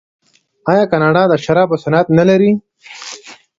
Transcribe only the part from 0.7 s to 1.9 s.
آیا کاناډا د شرابو